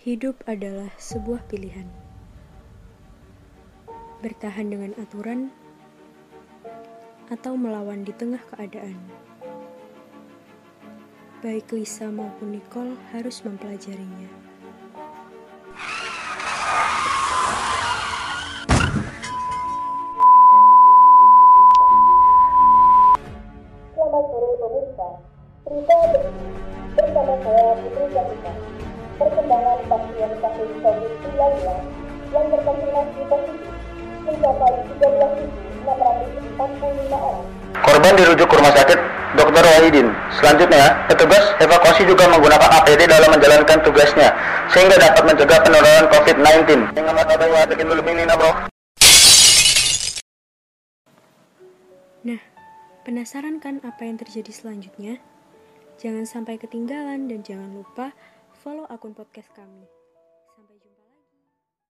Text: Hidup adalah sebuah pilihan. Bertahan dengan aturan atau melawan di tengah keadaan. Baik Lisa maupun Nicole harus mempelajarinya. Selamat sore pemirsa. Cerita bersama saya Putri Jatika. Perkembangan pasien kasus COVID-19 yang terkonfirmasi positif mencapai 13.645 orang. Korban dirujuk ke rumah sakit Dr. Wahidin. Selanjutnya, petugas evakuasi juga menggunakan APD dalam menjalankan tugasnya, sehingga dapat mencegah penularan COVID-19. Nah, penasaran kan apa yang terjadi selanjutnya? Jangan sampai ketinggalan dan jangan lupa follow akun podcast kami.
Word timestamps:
Hidup 0.00 0.40
adalah 0.48 0.88
sebuah 0.96 1.44
pilihan. 1.44 1.84
Bertahan 4.24 4.72
dengan 4.72 4.96
aturan 4.96 5.52
atau 7.28 7.52
melawan 7.52 8.00
di 8.00 8.16
tengah 8.16 8.40
keadaan. 8.48 8.96
Baik 11.44 11.76
Lisa 11.76 12.08
maupun 12.08 12.56
Nicole 12.56 12.96
harus 13.12 13.44
mempelajarinya. 13.44 14.32
Selamat 23.92 24.24
sore 24.32 24.48
pemirsa. 24.64 25.08
Cerita 25.68 25.96
bersama 26.96 27.34
saya 27.44 27.68
Putri 27.84 28.04
Jatika. 28.16 28.79
Perkembangan 29.60 29.92
pasien 29.92 30.32
kasus 30.40 30.72
COVID-19 30.80 31.36
yang 32.32 32.46
terkonfirmasi 32.48 33.20
positif 33.28 33.74
mencapai 34.24 34.72
13.645 35.84 37.12
orang. 37.12 37.44
Korban 37.84 38.12
dirujuk 38.16 38.48
ke 38.48 38.56
rumah 38.56 38.72
sakit 38.72 38.96
Dr. 39.36 39.60
Wahidin. 39.60 40.16
Selanjutnya, 40.40 41.04
petugas 41.12 41.44
evakuasi 41.60 42.08
juga 42.08 42.24
menggunakan 42.32 42.72
APD 42.80 43.04
dalam 43.04 43.36
menjalankan 43.36 43.78
tugasnya, 43.84 44.32
sehingga 44.72 44.96
dapat 44.96 45.28
mencegah 45.28 45.60
penularan 45.60 46.08
COVID-19. 46.08 46.96
Nah, 52.24 52.40
penasaran 53.04 53.60
kan 53.60 53.84
apa 53.84 54.08
yang 54.08 54.16
terjadi 54.16 54.56
selanjutnya? 54.56 55.20
Jangan 56.00 56.24
sampai 56.24 56.56
ketinggalan 56.56 57.28
dan 57.28 57.44
jangan 57.44 57.76
lupa 57.76 58.16
follow 58.60 58.84
akun 58.92 59.16
podcast 59.16 59.48
kami. 59.56 59.88